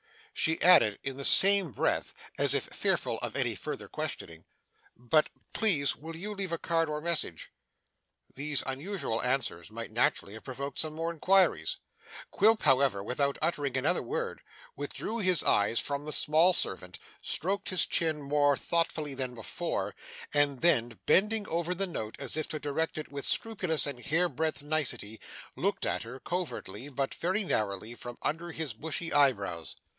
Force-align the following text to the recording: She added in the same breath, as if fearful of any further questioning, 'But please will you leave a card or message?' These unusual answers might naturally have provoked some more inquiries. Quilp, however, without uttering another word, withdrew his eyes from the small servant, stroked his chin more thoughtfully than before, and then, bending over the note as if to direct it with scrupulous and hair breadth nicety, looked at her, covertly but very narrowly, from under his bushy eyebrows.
She 0.33 0.59
added 0.61 0.97
in 1.03 1.17
the 1.17 1.25
same 1.25 1.71
breath, 1.71 2.15
as 2.39 2.55
if 2.55 2.63
fearful 2.63 3.19
of 3.19 3.35
any 3.35 3.53
further 3.53 3.87
questioning, 3.87 4.45
'But 4.97 5.29
please 5.53 5.95
will 5.95 6.15
you 6.15 6.33
leave 6.33 6.51
a 6.51 6.57
card 6.57 6.89
or 6.89 6.99
message?' 6.99 7.51
These 8.33 8.63
unusual 8.65 9.21
answers 9.21 9.69
might 9.69 9.91
naturally 9.91 10.33
have 10.33 10.43
provoked 10.43 10.79
some 10.79 10.95
more 10.95 11.13
inquiries. 11.13 11.77
Quilp, 12.31 12.63
however, 12.63 13.03
without 13.03 13.37
uttering 13.43 13.77
another 13.77 14.01
word, 14.01 14.41
withdrew 14.75 15.19
his 15.19 15.43
eyes 15.43 15.79
from 15.79 16.05
the 16.05 16.13
small 16.13 16.55
servant, 16.55 16.97
stroked 17.21 17.69
his 17.69 17.85
chin 17.85 18.23
more 18.23 18.57
thoughtfully 18.57 19.13
than 19.13 19.35
before, 19.35 19.93
and 20.33 20.61
then, 20.61 20.99
bending 21.05 21.47
over 21.49 21.75
the 21.75 21.85
note 21.85 22.15
as 22.17 22.35
if 22.35 22.47
to 22.47 22.59
direct 22.59 22.97
it 22.97 23.11
with 23.11 23.27
scrupulous 23.27 23.85
and 23.85 24.03
hair 24.05 24.27
breadth 24.27 24.63
nicety, 24.63 25.19
looked 25.55 25.85
at 25.85 26.01
her, 26.01 26.19
covertly 26.19 26.89
but 26.89 27.13
very 27.13 27.43
narrowly, 27.43 27.93
from 27.93 28.17
under 28.23 28.51
his 28.51 28.73
bushy 28.73 29.13
eyebrows. 29.13 29.75